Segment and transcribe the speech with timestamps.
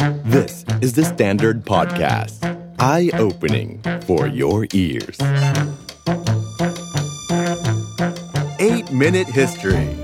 [0.00, 2.40] This is the Standard Podcast.
[2.78, 5.18] Eye-opening for your ears.
[8.58, 9.94] 8-Minute History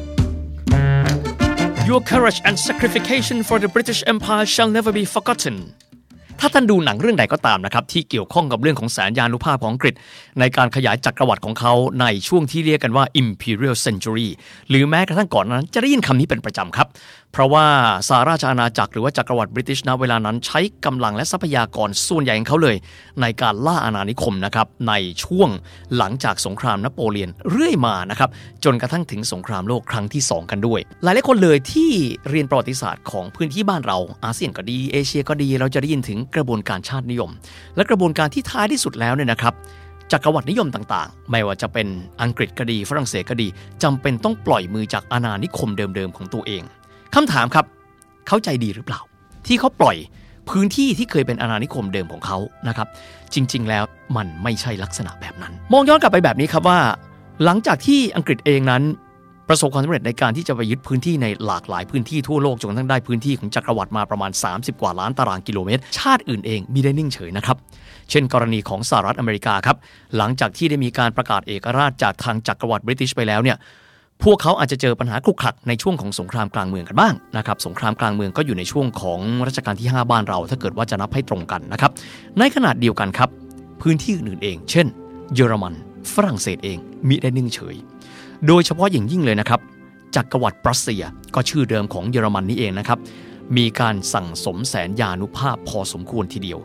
[1.87, 5.75] Your courage and sacrifice for the British Empire shall never be forgotten
[6.41, 9.95] ถ้าท่านดูหนังเรื่องใดก็ตามนะครับ ที่เกี่ยวข้องกับเรื่องของแสนยานุภาพของอังกฤษ
[10.41, 14.29] ในการขยายจักรวรรดิของเขาในช่วงที่เรียกกันว่า Imperial Century
[14.69, 16.87] หรือแม้กระทั่งก่อนนั้นจะได้ยินคำนี้เป็นประจำครับ
[17.37, 17.67] เพราะว่า
[18.09, 22.77] สาราชอาณาจักรหรือว่าจักรวรรดิบริติชณเวลานั้นใช้กำลังและทรัพยากรส่วนใหญ่ของเขาเลย
[23.21, 24.93] ในการล่าอาณานิคมนะครับใน
[25.25, 25.49] ช่วง
[25.97, 28.31] หลังจากสงครามนโปเลียนเรื่อยมานะครับ
[28.65, 31.91] จนกระทั่งถึงสงครามโลกครั้งที่ 2 กันด้วย หลายหลายคนเลยที่
[32.31, 37.31] เรียนประวัติศาสตร์ของพื้นที่บ้านเราอาเซียนก็ดีเอเชียก็ดีเราจะได้ยินถึงกระบวนการชาตินิยม
[37.77, 39.55] และกระบวนการที่ท้ายที่สุดแล้วเนี่ยนะครับ
[40.13, 41.87] จักรวรรดินิยมต่างๆ ไม่ว่าจะเป็น
[42.23, 43.49] อังกฤษก็ดี ฝรั่งเศสก็ดี
[43.83, 46.65] จำเป็นต้องปล่อยมือจากอาณานิคมเดิมๆของตัวเอง
[47.15, 47.65] คำถามครับ
[48.29, 49.01] เขาใจดีหรือเปล่า
[49.47, 49.97] ที่เขาปล่อย
[50.51, 52.39] พื้นที่ที่เคยเป็นอาณานิคมเดิมของเขา
[52.69, 52.89] นะครับ
[53.35, 53.85] จริง ๆ แล้ว
[54.17, 56.79] มันไม่ใช่ลักษณะแบบนั้น มองย้อนกลับไปแบบนี้ครับว่า
[57.45, 58.83] หลังจากที่อังกฤษเองนั้น
[59.49, 67.57] ประสบความสำเร็จในการที่จะไปยึดพื้นที่ในหลากหลายพื้นที่ทั่วโลกจนกระทั่งได้พื้นที่ของจักรวรรดิมาประมาณ 30 กว่าล้านตารางกิโลเมตร ชาติอื่นเองมีได้นิ่งเฉยนะครับ
[68.11, 69.77] เช่นกรณีของสหรัฐอเมริกาครับ
[70.17, 73.57] หลังจากที่ได้มีการประกาศเอกราชจากทางจักรวรรดิบริติชไปแล้วเนี่ย
[74.25, 81.91] พวกเขาอาจจะเจอปัญหาคลุกคลักในช่วงของสงครามกลางเมืองกันบ้างนะครับสงครามกลางเมืองก็อยู่ในช่วงของรัชกาลที่ 5 บ้านเรา ถ้าเกิดว่าจะนับให้ตรงกันนะครับ
[82.39, 83.29] ในขนาดเดียวกันครับ
[83.81, 84.87] พื้นที่อื่นเอง เช่น
[85.35, 85.75] เยอรมัน
[86.15, 87.77] ฝรั่งเศสเองมิได้นิ่งเฉย
[88.47, 89.61] โดยเฉพาะอย่างยิ่งเลยนะครับ
[90.15, 91.03] จักรวรรดิปรัสเซีย
[91.35, 92.99] ก็ชื่อเดิมของเยอรมันนี่เองนะครับ
[93.57, 96.59] มีการสั่งสมแสนยานุภาพพอสมควรทีเดียว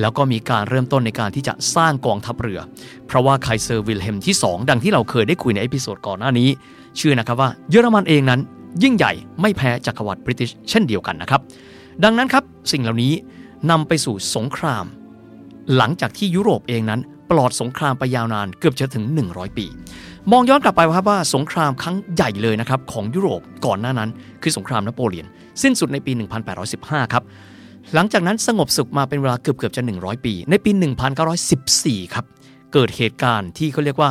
[0.00, 2.60] แล้วก็มีการเริ่มต้นในการที่จะสร้างกองทัพเรือ
[3.06, 6.48] เพราะว่าไคเซอร์วิลเฮมที่ 2 ดังที่เราเคยได้คุยใน episode ก่อนหน้านี้
[7.00, 8.40] เชื่อนะครับว่าเยอรมันเองนั้น
[8.82, 11.40] ยิ่งใหญ่ไม่แพ้จักรวรรดิบริติชเช่นเดียวกันนะครับ
[12.04, 13.12] ดังนั้นครับสิ่งเหล่านี้
[13.70, 14.84] นำไปสู่สงคราม
[15.76, 19.66] หลังจากที่ยุโรปเองนั้น ปลอดสงครามไปยาวนานเกือบจะถึง 100 ปี
[20.32, 24.10] มองย้อนกลับไปครับว่าสงครามครั้งใหญ่เลยนะครับของยุโรปก่อนหน้านั้น
[24.42, 25.26] คือสงครามนโปเลียน
[25.62, 26.12] สิ้นสุดในปี
[26.62, 27.22] 1815 ครับ
[27.94, 30.70] หลังจากนั้นสงบสุขมาเป็นเวลาเกือบเกือบจะ 100 ปี ในปี
[31.42, 32.24] 1914 ครับ
[32.72, 34.10] เกิดเหตุการณ์ที่เขาเรียกว่า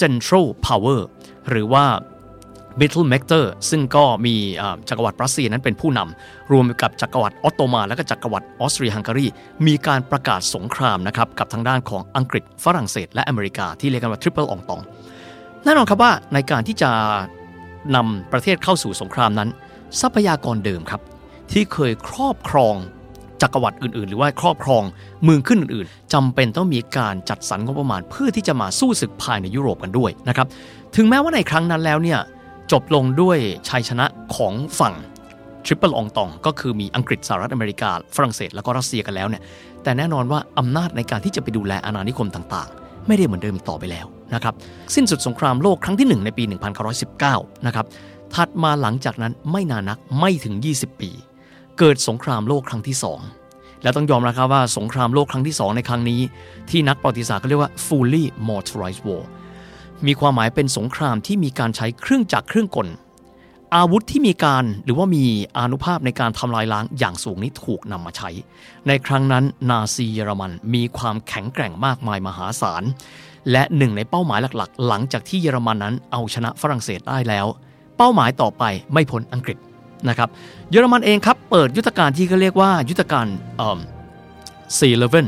[0.00, 1.00] Central Power
[1.50, 1.84] หรือว่า
[2.80, 4.34] b i t t l e m e c t e r ซึ่งก็มี
[4.88, 9.26] จักรวรรดิปรัสเซียนั้นเป็นผู้นำรวมกับจักรวรรดิออตโตมันและก็จักรวรรดิออสเตรียฮังการี
[9.66, 14.80] มีการประกาศสงครามนะครับกับทางด้านของอังกฤษฝรั่งเศส และอเมริกาที่เรียกกันว่า Triple Entente
[15.64, 16.90] แน่นอนครับว่าในการที่จะ
[17.96, 19.48] นำประเทศเข้าสู่สงครามนั้น
[20.00, 21.00] ทรัพยากรเดิมครับ
[21.52, 22.74] ที่เคยครอบครอง
[23.42, 24.82] จักรวรรดิอื่น ๆ หรือว่าครอบครอง
[25.24, 30.46] เมืองขึ้นอื่น ๆจำเป็นต้องมีการจัดสรรงบประมาณเพื่อที่จะมาสู้ศึกภายในยุโรปกันด้วยนะครับ
[30.96, 32.20] ถึงแม้ว่าในครั้งนั้นแล้วเนี่ย
[32.72, 34.06] จบลงด้วยชัยชนะ
[34.36, 34.94] ของฝั่ง
[35.64, 39.42] ทริปเปิลองตองก็คือมีอังกฤษสหรัฐอเมริกา ฝรั่งเศสแล้วก็รัสเซียกันแล้วเนี่ย
[39.82, 44.54] แต่แน่นอนว่าอำนาจในการที่จะไปดูแลอาณานิคมต่างๆ ไม่ได้เหมือนเดิมอีกต่อไปแล้วนะครับ
[44.94, 46.44] สิ้นสุดสงครามโลกครั้งที่ 1 ในปี
[47.04, 47.86] 1919 นะครับ
[48.34, 51.10] ถัดมาหลังจากนั้นไม่นานนักไม่ถึง 20 ปี
[51.84, 52.96] เกิดสงครามโลกครั้งที่
[53.38, 56.20] 2และต้องยอมรับครับว่าสงครามโลกครั้งที่2ในครั้งนี้
[56.70, 59.22] ที่นักประวัติศาสตร์เขาเรียกว่า fully motorized war
[60.06, 62.88] มีความหมายเป็นสงครามที่มีการใช้เครื่องจักรเครื่องกล
[63.74, 65.24] อาวุธที่มีการหรือว่ามี
[65.56, 68.30] อานุภาพในการทำลายล้างอย่างสูงนี้ถูกนำมาใช้
[68.86, 72.82] ในครั้งนั้นนาซีเยอรมันมีความแข็งแกร่งมากมายมหาศาล
[73.50, 77.46] และหนึ่งในเป้าหมายหลักๆ หลังจากที่เยอรมันนั้นเอาชนะฝรั่งเศสได้แล้ว
[77.96, 79.58] เป้าหมายต่อไปไม่พ้นอังกฤษ
[80.08, 80.28] นะครับ
[80.70, 83.26] เยอรมันเองครับเปิดยุทธการที่เขาเรียกว่ายุทธการ
[84.78, 85.26] ซีเลเวน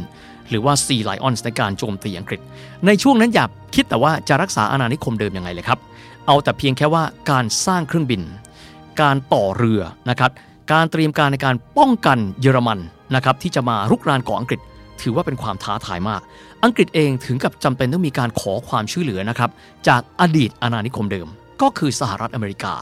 [0.49, 2.41] หรือว่า Sea Lions ในการโจมตีอังกฤษ
[2.87, 5.79] ในช่วงนั้นอย่าคิดแต่ว่าจะรักษาอาณานิคมเดิมยังไงเลยครับ
[6.27, 8.23] เอาแต่เพียงแค่ว่าการสร้างเครื่องบิน
[9.01, 10.31] การต่อเรือนะครับ
[10.73, 12.79] การเตรียมการในการป้องกันเยอรมัน
[13.15, 14.61] นะครับที่จะมารุกรานเกาะอังกฤษ
[15.01, 16.21] ถือว่าเป็นความท้าทายมาก
[16.65, 19.51] อังกฤษเองถึงกับจำเป็นต้องมีการขอความช่วยเหลือนะครับ
[19.89, 21.29] จากอดีตอาณานิคมเดิม
[21.63, 22.75] ก็คือสหรัฐอเมริกา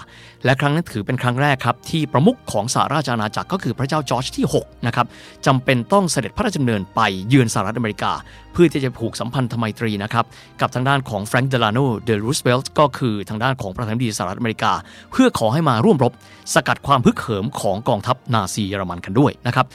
[0.44, 5.06] และครั้งนั้นถือเป็นครั้งแรกครับที่ประมุขของสหราชอาณาจักรก็คือพระเจ้าจอร์จที่6นะครับ
[5.46, 8.12] จำเป็นต้องเสด็จพระราชดำเนินไปเยือนสหรัฐอเมริกา
[8.52, 10.24] เพื่อที่จะผูกสัมพันธไมตรีนะครับ
[10.60, 14.72] กับทางด้านของแฟรงค์เดลาโนเดรูสเวลต์ก็คือทางด้านของประธานาธิบดีสหรัฐอเมริกา
[15.12, 16.12] เพื่อขอให้มาร่วมรบ
[16.54, 19.66] สกัดความพึกเหิมของกองทัพนาซีเยอรมันกันด้วยนะครับ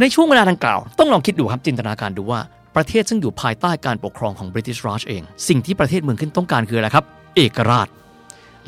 [0.00, 2.40] ในช่วงเวลาดังกล่าว ต้องลองคิดดูครับจินตนาการดูว่า
[2.76, 7.04] ประเทศซึ่งอยู่ภายใต้การปกครองของบริติชราชเอง สิ่งที่ประเทศเมืองขึ้นต้องการคืออะไรครับ
[7.36, 7.88] เอกราช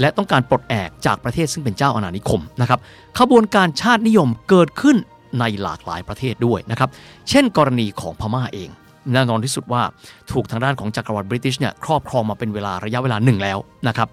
[0.00, 2.80] และต้องการปลดแอกจากประเทศซึ่งเป็นเจ้าอาณานิคมนะครับ
[3.18, 4.96] ขบวนการชาตินิยมเกิดขึ้น
[5.40, 6.90] ในหลากหลายประเทศด้วยนะครับ
[7.28, 8.70] เช่น กรณีของพม่าเอง
[9.12, 9.82] แน่นอนที่สุดว่า
[10.32, 13.58] ถูกทางด้านของจักรวรรดิบริติชเนี่ยครอบครองมาเป็นเวลาระยะเวลาหนึ่งแล้ว
[13.88, 14.08] นะครับ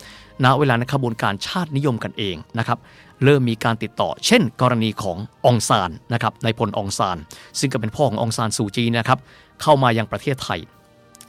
[0.46, 2.78] ณเวลาในขบวนการชาตินิยมกันเองนะครับ
[3.24, 7.18] เริ่มมีการติดต่อ เช่น กรณีขององซานนะครับในพลองซาน
[7.60, 9.20] ซึ่งก็เป็นพ่อขององซานซูจีนะครับ
[9.62, 10.60] เข้ามายังประเทศไทย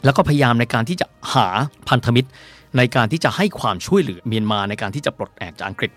[0.04, 1.46] แล้วก็พยายามในการที่จะหา
[1.88, 2.28] พันธมิตร
[2.76, 5.90] ในการที่จะให้ความช่วยเหลือเมียนมาในการที่จะปลดแอกจากอังกฤษ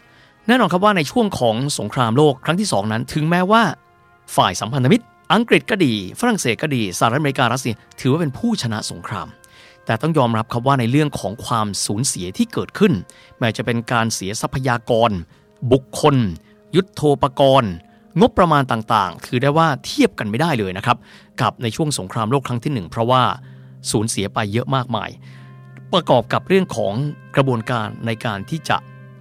[0.48, 3.64] แน่นอนครับว่าในช่วงของสงครามโลกครั้งที่ 2 นั้น ถึงแม้ว่า
[4.36, 9.28] ฝ่ายสัมพันธมิตร อังกฤษก็ดี ฝรั่งเศสก็ดีสหรัฐอเมริการัสเซียถือว่าเป็นผู้ชนะสงคราม
[9.86, 12.94] แต่ต้องยอมรับครับว่าในเรื่องของความสูญเสียที่เกิดขึ้น
[13.40, 15.12] แม้จะเป็นการเสียทรัพยากร
[15.72, 16.16] บุคคล
[16.76, 17.72] ยุทโธปกรณ์
[18.20, 20.98] งบประมาณต่างๆ ถือได้ว่าเทียบกันไม่ได้เลยนะครับ
[21.42, 23.24] กับในช่วงสงครามโลกครั้งที่หนึ่งเพราะว่า
[23.92, 25.10] สูญเสียไปเยอะมากมาย
[25.94, 26.94] ประกอบกับเรื่องของ
[27.36, 28.78] กระบวนการในการที่จะ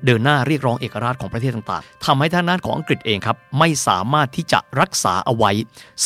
[0.06, 5.50] เดินหน้าเรียกร้องเอกราชของประเทศต่างๆทำให้ทางด้านของอังกฤษเองครับ ไม่สามารถที่จะรักษาเอาไว้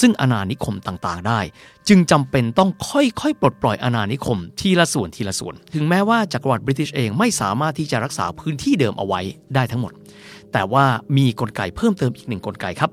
[0.01, 1.41] ซึ่งอาณานิคมต่างๆ ได้
[1.89, 9.21] จึงจำเป็นต้องค่อยๆ ปลดปล่อยอาณานิคม ทีละส่วนทีละส่วน ถึงแม้ว่าจักรวรรดิบริติชเองไม่สามารถที่จะรักษาพื้นที่เดิมเอาไว้
[9.55, 9.93] ได้ทั้งหมด
[10.53, 10.85] แต่ว่า
[11.17, 12.91] มีกลไกเพิ่มเติมอีกหนึ่งกลไกครับ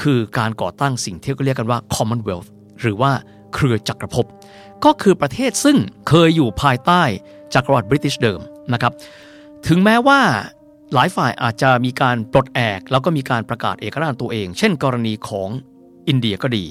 [0.00, 2.48] คือการก่อตั้งสิ่งที่เรียกกันว่า Commonwealth
[2.80, 3.12] หรือว่า
[3.54, 4.26] เครือจักรภพ
[4.84, 5.78] ก็คือประเทศซึ่ง
[6.08, 7.02] เคยอยู่ภายใต้
[7.54, 8.40] จักรวรรดิบริติชเดิม
[8.72, 8.92] นะครับ
[9.66, 10.20] ถึงแม้ว่า
[10.94, 15.48] หลายฝ่ายอาจจะมีการปลดแอกแล้วก็มีการประกาศเอกราชตัวเอง เช่น กรณีของ
[16.08, 16.64] อินเดียก็ดี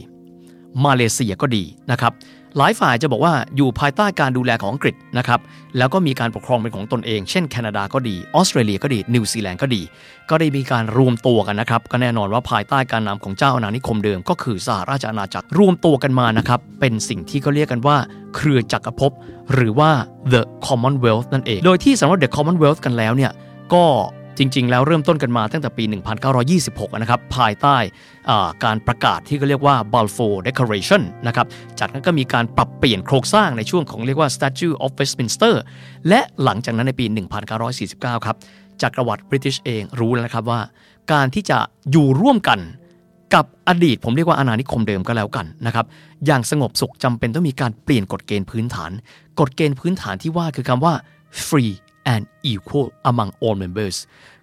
[0.85, 2.13] มาเลเซียก็ดีนะครับ
[2.57, 5.39] หลายฝ่ายจะบอกว่าอยู่ภายใต้การดูแลของอังกฤษนะครับ
[5.77, 9.81] แล้วก็มีการปกครองเป็นของตนเอง เช่นแคนาดาก็ดีออสเตรเลียก็ดีนิวซีแลนด์ก็ดี
[10.29, 17.97] ก็ได้มีการรวมตัวกันนะครับก็แน่นอนว่าภายใต้การนำของเจ้าอาณานิคมเดิม ก็คือสหราชอาณาจักรรวมตัวกันมานะครับเป็นสิ่งที่เขาเรียกกันว่า
[18.35, 19.11] เครือจักรภพ
[19.53, 19.89] หรือว่า
[20.33, 23.31] the Commonwealth นั่นเอง โดยที่สำหรับ the Commonwealth กันแล้วเนี่ย
[23.73, 23.83] ก็
[24.37, 25.83] จริง ๆ แล้วเริ่มต้นกันมาตั้งแต่ปี
[26.43, 27.77] 1926 นะครับ ภายใต้
[28.63, 31.47] การประกาศที่เขาเรียกว่า Balfour Declaration นะครับ
[31.79, 35.55] จากนั้นก็มีการปรับเปลี่ยนโครงสร้างในช่วงของเรียกว่า Statue of Westminster
[36.09, 37.05] และหลังจากนั้นในปี
[37.65, 38.35] 1949 ครับ
[38.81, 40.61] จักรวรรดิบริติชเองรู้แล้วนะครับว่า
[41.11, 41.57] การที่จะ
[41.91, 42.59] อยู่ร่วมกัน
[43.35, 45.85] กับอดีตผมเรียกว่าอาณานิคมเดิมก็แล้วกันนะครับ
[46.25, 48.91] อย่างสงบสุขจำเป็นต้องมีการเปลี่ยนกฎเกณฑ์พื้นฐาน
[49.39, 50.93] กฎเกณฑ์พื้นฐานที่ว่าคือคำว่า
[51.47, 51.73] free
[52.13, 53.97] and equal among all members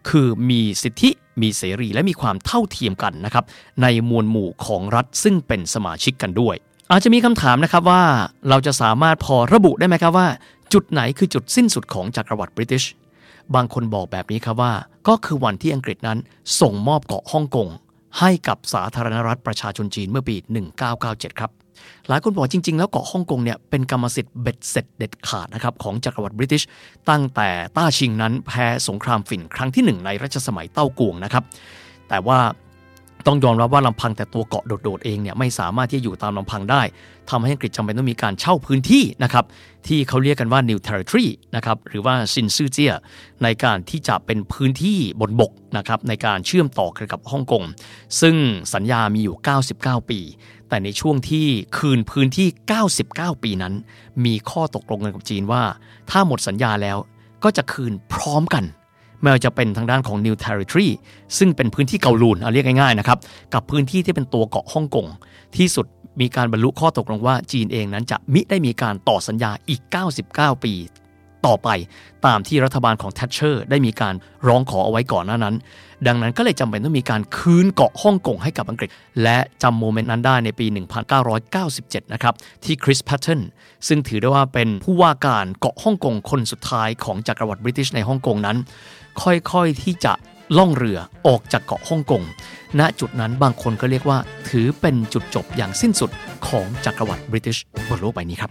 [0.09, 1.11] คือมีสิทธิ
[1.43, 3.45] มีเสรีและมีความเท่าเทียมกันนะครับ
[3.83, 6.57] ในมวลหมู่ของรัฐซึ่งเป็นสมาชิกกันด้วย
[6.91, 8.03] อาจจะมีคำถามนะครับว่า
[8.49, 10.29] เราจะสามารถพอระบุได้ไหมครับว่า
[10.73, 12.85] จุดไหนคือจุดสิ้นสุดของจักรวรรดิบริติช
[13.55, 14.73] บางคนบอกแบบนี้ครับว่า
[15.09, 16.19] ก็คือวันที่อังกฤษนั้น
[16.61, 17.69] ส่งมอบเกาะฮ่องกง
[18.19, 20.37] ให้กับสาธารณรัฐประชาชนจีนเมื่อปี
[20.89, 21.51] 1997 ครับ
[22.09, 26.63] หลายคนบอกจริง ๆ แล้วเกาะฮ่องกงเนี่ยเป็นกรรมสิทธิ์เบ็ดเสร็จเด็ดขาดนะครับของจักรวรรดิบริติช
[27.11, 31.45] ตั้งแต่ต้าชิงนั้นแพ้สงครามฝิ่นครั้งที่ 1 ในรัชสมัยเต้ากวงนะครับ
[32.09, 32.39] แต่ว่า
[33.27, 36.83] ต้องยอมรับว่าลำพังแต่ตัวเกาะโดดๆเองเนี่ยไม่สามารถที่จะอยู่ตามลำพังได้
[37.31, 39.45] ทำให้อังกฤษจำเป็นต้องมีการเช่าพื้นที่นะครับ
[39.87, 42.93] ที่เขาเรียกกันว่า New Territory นะครับหรือว่าซินซื่อเจีย
[43.43, 47.65] ในการที่จะเป็นพื้นที่บนบกนะครับในการเชื่อมต่อกับฮ่องกง
[48.21, 48.37] ซึ่ง
[48.75, 49.37] สัญญามีอยู่
[49.73, 50.21] 99 ปี
[50.69, 51.47] แต่ในช่วงที่
[51.79, 52.49] คืนพื้นที่
[52.95, 53.75] 99 ปีนั้น
[54.25, 55.63] มีข้อตกลงกันกับจีนว่า
[56.11, 56.99] ถ้าหมดสัญญาแล้ว
[57.45, 58.65] ก็จะคืนพร้อมกัน
[59.21, 60.91] ไม่ว่าจะเป็นทางด้านของ New Territory
[61.39, 63.19] ซึ่งเป็นพื้นที่เกาลูนเอาเรียกง่ายๆนะครับ
[63.55, 65.07] กับพื้นที่ที่เป็นตัวเกาะฮ่องกง
[65.57, 65.87] ที่สุด
[66.21, 69.81] มีการบรรลุข้อตกลงว่าจีนเองนั้นจะมิได้มีการต่อสัญญาอีก
[70.25, 70.75] 99 ปี
[71.49, 71.69] ต่อไป
[72.27, 74.15] ตามที่รัฐบาลของแทชเชอร์ได้มีการ
[74.49, 75.55] ร้องขอเอาไว้ก่อนหน้านั้น
[76.07, 78.91] ดังนั้นก็เลยจำเป็นต้องมีการคืนเกาะฮ่องกงให้กับอังกฤษ
[79.23, 80.67] และจำ moment นั้นได้ในปี
[81.41, 83.41] 1997 นะครับ ที่คริสแพตเทน
[83.89, 88.57] ซึ่งถือได้ว่าเป็นผู้ว่าการเกาะฮ่องกงคนสุดท้ายของจักรวรรดิบริติชในฮ่องกงนั้น
[89.23, 90.13] ค่อยๆที่จะ
[90.59, 92.23] ล่องเรือออกจากเกาะฮ่องกง
[92.79, 96.11] ณ จุดนั้นบางคนก็เรียกว่า ถือเป็นจุดจบอย่างสิ้นสุด
[96.49, 97.57] ของจักรวรรดิบริติช
[97.89, 98.51] บนโลกใบนี้ครับ